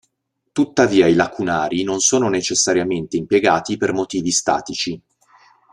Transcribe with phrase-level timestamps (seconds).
[0.51, 4.99] Tuttavia i lacunari non sono necessariamente impiegati per motivi statici.